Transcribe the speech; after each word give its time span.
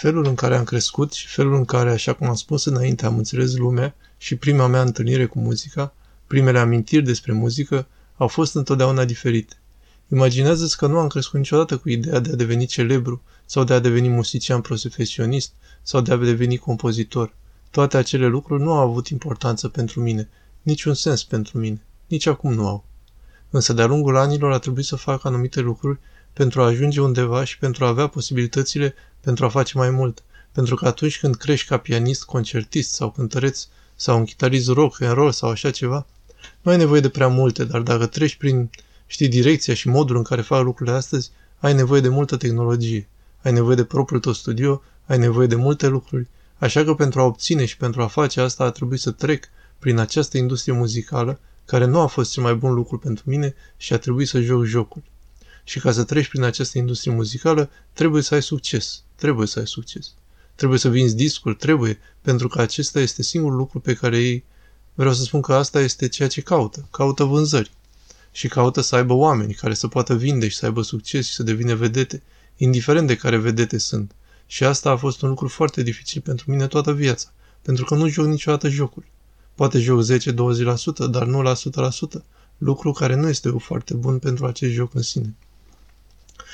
Felul 0.00 0.26
în 0.26 0.34
care 0.34 0.56
am 0.56 0.64
crescut 0.64 1.12
și 1.12 1.26
felul 1.26 1.54
în 1.54 1.64
care, 1.64 1.90
așa 1.90 2.12
cum 2.12 2.26
am 2.26 2.34
spus 2.34 2.64
înainte, 2.64 3.06
am 3.06 3.16
înțeles 3.16 3.56
lumea 3.56 3.94
și 4.16 4.36
prima 4.36 4.66
mea 4.66 4.80
întâlnire 4.80 5.26
cu 5.26 5.38
muzica, 5.38 5.94
primele 6.26 6.58
amintiri 6.58 7.04
despre 7.04 7.32
muzică, 7.32 7.86
au 8.16 8.28
fost 8.28 8.54
întotdeauna 8.54 9.04
diferite. 9.04 9.56
Imaginează-ți 10.12 10.76
că 10.76 10.86
nu 10.86 10.98
am 10.98 11.06
crescut 11.06 11.38
niciodată 11.38 11.76
cu 11.76 11.88
ideea 11.88 12.18
de 12.18 12.30
a 12.30 12.34
deveni 12.34 12.66
celebru 12.66 13.22
sau 13.46 13.64
de 13.64 13.72
a 13.72 13.78
deveni 13.78 14.08
muzician 14.08 14.60
profesionist 14.60 15.52
sau 15.82 16.00
de 16.00 16.12
a 16.12 16.16
deveni 16.16 16.56
compozitor. 16.56 17.34
Toate 17.70 17.96
acele 17.96 18.26
lucruri 18.26 18.62
nu 18.62 18.72
au 18.72 18.88
avut 18.88 19.08
importanță 19.08 19.68
pentru 19.68 20.00
mine, 20.00 20.28
niciun 20.62 20.94
sens 20.94 21.24
pentru 21.24 21.58
mine, 21.58 21.86
nici 22.06 22.26
acum 22.26 22.52
nu 22.52 22.66
au. 22.66 22.84
Însă 23.50 23.72
de-a 23.72 23.86
lungul 23.86 24.16
anilor 24.16 24.52
a 24.52 24.58
trebuit 24.58 24.84
să 24.84 24.96
fac 24.96 25.24
anumite 25.24 25.60
lucruri 25.60 25.98
pentru 26.32 26.62
a 26.62 26.66
ajunge 26.66 27.00
undeva 27.00 27.44
și 27.44 27.58
pentru 27.58 27.84
a 27.84 27.88
avea 27.88 28.06
posibilitățile 28.06 28.94
pentru 29.20 29.44
a 29.44 29.48
face 29.48 29.78
mai 29.78 29.90
mult. 29.90 30.22
Pentru 30.52 30.74
că 30.74 30.86
atunci 30.86 31.18
când 31.18 31.34
crești 31.34 31.66
ca 31.68 31.76
pianist, 31.76 32.24
concertist 32.24 32.92
sau 32.92 33.10
cântăreț 33.10 33.66
sau 33.94 34.18
un 34.18 34.24
chitarist 34.24 34.68
rock, 34.68 35.00
în 35.00 35.12
roll 35.12 35.32
sau 35.32 35.50
așa 35.50 35.70
ceva, 35.70 36.06
nu 36.62 36.70
ai 36.70 36.76
nevoie 36.76 37.00
de 37.00 37.08
prea 37.08 37.28
multe, 37.28 37.64
dar 37.64 37.80
dacă 37.80 38.06
treci 38.06 38.36
prin, 38.36 38.70
știi, 39.06 39.28
direcția 39.28 39.74
și 39.74 39.88
modul 39.88 40.16
în 40.16 40.22
care 40.22 40.40
fac 40.40 40.62
lucrurile 40.62 40.96
astăzi, 40.96 41.30
ai 41.58 41.74
nevoie 41.74 42.00
de 42.00 42.08
multă 42.08 42.36
tehnologie. 42.36 43.08
Ai 43.42 43.52
nevoie 43.52 43.76
de 43.76 43.84
propriul 43.84 44.20
tău 44.20 44.32
studio, 44.32 44.82
ai 45.06 45.18
nevoie 45.18 45.46
de 45.46 45.54
multe 45.54 45.86
lucruri. 45.86 46.26
Așa 46.58 46.84
că 46.84 46.94
pentru 46.94 47.20
a 47.20 47.24
obține 47.24 47.64
și 47.64 47.76
pentru 47.76 48.02
a 48.02 48.06
face 48.06 48.40
asta 48.40 48.64
a 48.64 48.70
trebuit 48.70 49.00
să 49.00 49.10
trec 49.10 49.44
prin 49.78 49.98
această 49.98 50.38
industrie 50.38 50.74
muzicală, 50.74 51.40
care 51.64 51.84
nu 51.84 52.00
a 52.00 52.06
fost 52.06 52.32
cel 52.32 52.42
mai 52.42 52.54
bun 52.54 52.74
lucru 52.74 52.98
pentru 52.98 53.24
mine 53.26 53.54
și 53.76 53.92
a 53.92 53.98
trebuit 53.98 54.28
să 54.28 54.40
joc 54.40 54.64
jocul. 54.64 55.02
Și 55.68 55.78
ca 55.80 55.92
să 55.92 56.04
treci 56.04 56.28
prin 56.28 56.42
această 56.42 56.78
industrie 56.78 57.12
muzicală, 57.14 57.70
trebuie 57.92 58.22
să 58.22 58.34
ai 58.34 58.42
succes. 58.42 59.02
Trebuie 59.14 59.46
să 59.46 59.58
ai 59.58 59.66
succes. 59.66 60.14
Trebuie 60.54 60.78
să 60.78 60.88
vinzi 60.88 61.16
discuri, 61.16 61.54
trebuie, 61.56 61.98
pentru 62.20 62.48
că 62.48 62.60
acesta 62.60 63.00
este 63.00 63.22
singurul 63.22 63.56
lucru 63.56 63.80
pe 63.80 63.94
care 63.94 64.18
ei... 64.18 64.44
Vreau 64.94 65.12
să 65.12 65.22
spun 65.22 65.40
că 65.40 65.54
asta 65.54 65.80
este 65.80 66.08
ceea 66.08 66.28
ce 66.28 66.40
caută. 66.40 66.88
Caută 66.90 67.24
vânzări. 67.24 67.70
Și 68.32 68.48
caută 68.48 68.80
să 68.80 68.96
aibă 68.96 69.12
oameni 69.12 69.54
care 69.54 69.74
să 69.74 69.88
poată 69.88 70.16
vinde 70.16 70.48
și 70.48 70.56
să 70.56 70.64
aibă 70.64 70.82
succes 70.82 71.26
și 71.26 71.32
să 71.32 71.42
devină 71.42 71.74
vedete, 71.74 72.22
indiferent 72.56 73.06
de 73.06 73.16
care 73.16 73.36
vedete 73.36 73.78
sunt. 73.78 74.14
Și 74.46 74.64
asta 74.64 74.90
a 74.90 74.96
fost 74.96 75.22
un 75.22 75.28
lucru 75.28 75.48
foarte 75.48 75.82
dificil 75.82 76.20
pentru 76.20 76.50
mine 76.50 76.66
toată 76.66 76.92
viața, 76.92 77.32
pentru 77.62 77.84
că 77.84 77.94
nu 77.94 78.08
joc 78.08 78.26
niciodată 78.26 78.68
jocuri. 78.68 79.10
Poate 79.54 79.78
joc 79.78 80.04
10-20%, 80.04 81.10
dar 81.10 81.26
nu 81.26 81.42
la 81.42 81.54
100%, 81.54 81.58
lucru 82.58 82.92
care 82.92 83.14
nu 83.14 83.28
este 83.28 83.54
foarte 83.58 83.94
bun 83.94 84.18
pentru 84.18 84.46
acest 84.46 84.72
joc 84.72 84.94
în 84.94 85.02
sine. 85.02 85.34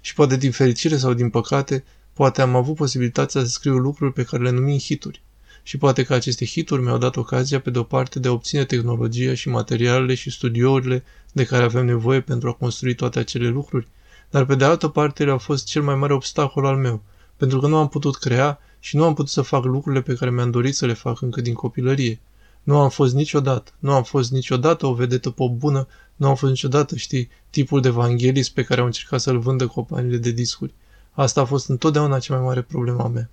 Și 0.00 0.14
poate 0.14 0.36
din 0.36 0.50
fericire 0.50 0.96
sau 0.96 1.12
din 1.12 1.30
păcate, 1.30 1.84
poate 2.12 2.42
am 2.42 2.56
avut 2.56 2.74
posibilitatea 2.74 3.40
să 3.40 3.46
scriu 3.46 3.76
lucruri 3.76 4.12
pe 4.12 4.22
care 4.22 4.42
le 4.42 4.50
numim 4.50 4.78
hituri. 4.78 5.22
Și 5.62 5.78
poate 5.78 6.02
că 6.02 6.14
aceste 6.14 6.44
hituri 6.44 6.82
mi-au 6.82 6.98
dat 6.98 7.16
ocazia, 7.16 7.60
pe 7.60 7.70
de 7.70 7.78
o 7.78 7.82
parte, 7.82 8.18
de 8.18 8.28
a 8.28 8.32
obține 8.32 8.64
tehnologia 8.64 9.34
și 9.34 9.48
materialele 9.48 10.14
și 10.14 10.30
studiourile 10.30 11.04
de 11.32 11.44
care 11.44 11.64
avem 11.64 11.84
nevoie 11.84 12.20
pentru 12.20 12.48
a 12.48 12.52
construi 12.52 12.94
toate 12.94 13.18
acele 13.18 13.48
lucruri, 13.48 13.88
dar 14.30 14.44
pe 14.44 14.54
de 14.54 14.64
altă 14.64 14.88
parte 14.88 15.22
ele 15.22 15.32
au 15.32 15.38
fost 15.38 15.66
cel 15.66 15.82
mai 15.82 15.94
mare 15.94 16.12
obstacol 16.12 16.66
al 16.66 16.76
meu, 16.76 17.02
pentru 17.36 17.60
că 17.60 17.66
nu 17.66 17.76
am 17.76 17.88
putut 17.88 18.16
crea 18.16 18.60
și 18.80 18.96
nu 18.96 19.04
am 19.04 19.14
putut 19.14 19.30
să 19.30 19.42
fac 19.42 19.64
lucrurile 19.64 20.02
pe 20.02 20.14
care 20.14 20.30
mi-am 20.30 20.50
dorit 20.50 20.74
să 20.74 20.86
le 20.86 20.92
fac 20.92 21.20
încă 21.20 21.40
din 21.40 21.54
copilărie. 21.54 22.20
Nu 22.62 22.78
am 22.78 22.88
fost 22.88 23.14
niciodată, 23.14 23.72
nu 23.78 23.92
am 23.92 24.02
fost 24.02 24.30
niciodată 24.30 24.86
o 24.86 24.94
vedetă 24.94 25.30
pop 25.30 25.50
bună, 25.50 25.86
nu 26.16 26.28
am 26.28 26.34
fost 26.34 26.52
niciodată, 26.52 26.96
știi, 26.96 27.28
tipul 27.50 27.80
de 27.80 27.88
evanghelist 27.88 28.50
pe 28.50 28.62
care 28.62 28.80
au 28.80 28.86
încercat 28.86 29.20
să-l 29.20 29.38
vândă 29.38 29.66
companiile 29.66 30.16
de 30.16 30.30
discuri. 30.30 30.74
Asta 31.10 31.40
a 31.40 31.44
fost 31.44 31.68
întotdeauna 31.68 32.18
cea 32.18 32.34
mai 32.34 32.44
mare 32.44 32.62
problemă 32.62 33.02
a 33.02 33.08
mea. 33.08 33.30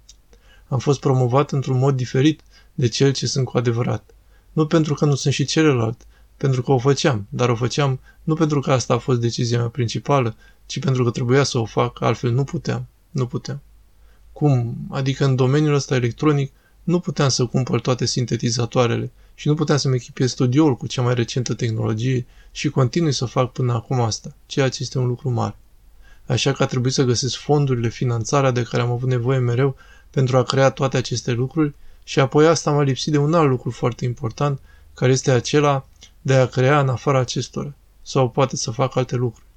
Am 0.68 0.80
fost 0.80 1.00
promovat 1.00 1.52
într-un 1.52 1.78
mod 1.78 1.96
diferit 1.96 2.42
de 2.74 2.88
cel 2.88 3.12
ce 3.14 3.28
sunt 3.28 3.46
cu 3.46 3.58
adevărat. 3.58 4.14
Nu 4.52 4.68
pentru 4.68 4.94
că 4.94 5.06
nu 5.06 5.16
sunt 5.16 5.34
și 5.34 5.46
celălalt, 5.46 6.06
pentru 6.38 6.62
că 6.62 6.72
o 6.72 6.78
făceam, 6.78 7.28
dar 7.30 7.50
o 7.50 7.56
făceam 7.56 8.00
nu 8.24 8.34
pentru 8.34 8.60
că 8.60 8.72
asta 8.72 8.94
a 8.94 8.98
fost 8.98 9.20
decizia 9.20 9.58
mea 9.58 9.68
principală, 9.68 10.36
ci 10.66 10.80
pentru 10.80 11.04
că 11.04 11.10
trebuia 11.10 11.44
să 11.44 11.58
o 11.58 11.66
fac, 11.66 12.02
altfel 12.02 12.32
nu 12.32 12.44
puteam, 12.44 12.88
nu 13.12 13.26
puteam. 13.26 13.62
Cum? 14.32 14.76
Adică 14.90 15.26
în 15.26 15.36
domeniul 15.36 15.74
ăsta 15.74 15.96
electronic 15.96 16.52
nu 16.84 17.00
puteam 17.00 17.30
să 17.30 17.46
cumpăr 17.46 17.82
toate 17.82 18.06
sintetizatoarele 18.06 19.12
și 19.36 19.48
nu 19.48 19.54
puteam 19.54 19.78
să-mi 19.78 19.96
echipiez 19.96 20.32
studioul 20.32 20.76
cu 20.76 20.88
cea 20.88 21.02
mai 21.02 21.14
recentă 21.14 21.54
tehnologie 21.54 22.26
și 22.52 22.70
continui 22.70 23.14
să 23.14 23.26
fac 23.26 23.52
până 23.52 23.74
acum 23.74 24.02
asta, 24.02 24.36
ceea 24.46 24.70
ce 24.70 24.78
este 24.82 24.98
un 24.98 25.08
lucru 25.08 25.30
mare. 25.30 25.56
Așa 26.26 26.52
că 26.52 26.64
a 26.64 26.66
trebuit 26.66 26.94
să 26.94 27.04
găsesc 27.04 27.36
fondurile, 27.38 27.90
finanțarea 27.90 28.52
de 28.52 28.64
care 28.64 28.82
am 28.82 28.92
avut 28.92 29.10
nevoie 29.10 29.38
mereu 29.38 29.76
pentru 30.10 30.38
a 30.38 30.44
crea 30.44 30.70
toate 30.70 30.98
aceste 30.98 31.32
lucruri 31.32 31.74
și 32.04 32.20
apoi 32.20 32.48
asta 32.48 32.72
m-a 32.72 32.84
lipsit 32.84 33.12
de 33.12 33.18
un 33.18 33.34
alt 33.34 33.50
lucru 33.50 33.72
foarte 33.72 34.06
important, 34.06 34.60
care 34.94 35.12
este 35.12 35.32
acela 35.32 35.86
de 36.22 36.34
a 36.34 36.46
crea 36.46 36.80
în 36.80 36.90
afara 36.90 37.20
acestora, 37.20 37.74
sau 38.02 38.30
poate 38.30 38.56
să 38.56 38.72
fac 38.72 38.96
alte 38.96 39.16
lucruri. 39.16 39.48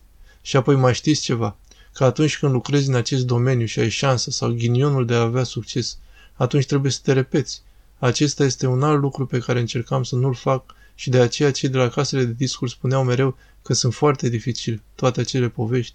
Și 0.42 0.56
apoi 0.56 0.76
mai 0.76 0.94
știți 0.94 1.22
ceva, 1.22 1.56
că 1.92 2.04
atunci 2.04 2.38
când 2.38 2.52
lucrezi 2.52 2.88
în 2.88 2.94
acest 2.94 3.26
domeniu 3.26 3.66
și 3.66 3.78
ai 3.78 3.88
șansă 3.88 4.30
sau 4.30 4.50
ghinionul 4.50 5.06
de 5.06 5.14
a 5.14 5.20
avea 5.20 5.42
succes, 5.42 5.98
atunci 6.36 6.66
trebuie 6.66 6.92
să 6.92 7.00
te 7.02 7.12
repeți. 7.12 7.62
Acesta 7.98 8.44
este 8.44 8.66
un 8.66 8.82
alt 8.82 9.00
lucru 9.00 9.26
pe 9.26 9.38
care 9.38 9.60
încercam 9.60 10.02
să 10.02 10.16
nu-l 10.16 10.34
fac 10.34 10.74
și 10.94 11.10
de 11.10 11.18
aceea 11.18 11.50
cei 11.50 11.68
de 11.68 11.78
la 11.78 11.88
casele 11.88 12.24
de 12.24 12.32
discuri 12.32 12.70
spuneau 12.70 13.04
mereu 13.04 13.36
că 13.62 13.74
sunt 13.74 13.94
foarte 13.94 14.28
dificil 14.28 14.82
toate 14.94 15.20
acele 15.20 15.48
povești. 15.48 15.94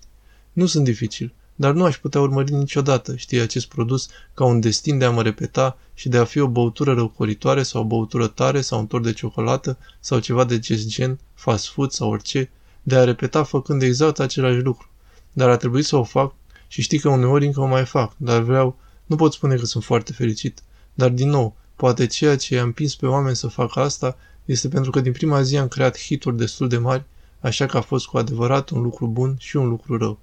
Nu 0.53 0.65
sunt 0.65 0.83
dificil, 0.83 1.33
dar 1.55 1.73
nu 1.73 1.83
aș 1.83 1.97
putea 1.97 2.21
urmări 2.21 2.51
niciodată, 2.51 3.15
știi, 3.15 3.39
acest 3.39 3.67
produs 3.67 4.09
ca 4.33 4.45
un 4.45 4.59
destin 4.59 4.97
de 4.97 5.05
a 5.05 5.11
mă 5.11 5.21
repeta 5.21 5.77
și 5.93 6.09
de 6.09 6.17
a 6.17 6.23
fi 6.23 6.39
o 6.39 6.47
băutură 6.47 6.93
răucoritoare 6.93 7.63
sau 7.63 7.81
o 7.81 7.85
băutură 7.85 8.27
tare 8.27 8.61
sau 8.61 8.79
un 8.79 8.87
tor 8.87 9.01
de 9.01 9.13
ciocolată 9.13 9.77
sau 9.99 10.19
ceva 10.19 10.43
de 10.43 10.53
acest 10.53 10.87
gen, 10.87 11.19
fast 11.33 11.67
food 11.67 11.91
sau 11.91 12.09
orice, 12.09 12.49
de 12.83 12.95
a 12.95 13.03
repeta 13.03 13.43
făcând 13.43 13.81
exact 13.81 14.19
același 14.19 14.59
lucru. 14.59 14.89
Dar 15.33 15.49
a 15.49 15.57
trebuit 15.57 15.85
să 15.85 15.95
o 15.95 16.03
fac 16.03 16.33
și 16.67 16.81
știi 16.81 16.99
că 16.99 17.09
uneori 17.09 17.45
încă 17.45 17.61
o 17.61 17.65
mai 17.65 17.85
fac, 17.85 18.13
dar 18.17 18.41
vreau, 18.41 18.79
nu 19.11 19.17
pot 19.17 19.33
spune 19.33 19.55
că 19.55 19.65
sunt 19.65 19.83
foarte 19.83 20.13
fericit, 20.13 20.61
dar 20.93 21.09
din 21.09 21.29
nou, 21.29 21.55
poate 21.75 22.05
ceea 22.05 22.35
ce 22.35 22.55
i-a 22.55 22.63
împins 22.63 22.95
pe 22.95 23.05
oameni 23.05 23.35
să 23.35 23.47
facă 23.47 23.79
asta 23.79 24.17
este 24.45 24.67
pentru 24.67 24.91
că 24.91 24.99
din 25.01 25.11
prima 25.11 25.41
zi 25.41 25.57
am 25.57 25.67
creat 25.67 25.97
hituri 25.97 26.37
destul 26.37 26.67
de 26.67 26.77
mari, 26.77 27.03
așa 27.39 27.65
că 27.65 27.77
a 27.77 27.81
fost 27.81 28.05
cu 28.05 28.17
adevărat 28.17 28.69
un 28.69 28.81
lucru 28.81 29.07
bun 29.07 29.35
și 29.39 29.55
un 29.55 29.67
lucru 29.69 29.97
rău. 29.97 30.19